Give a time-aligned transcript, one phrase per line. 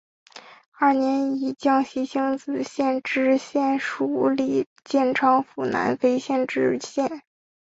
[0.71, 7.21] 二年以江西星子县知县署理建昌府南丰县知县。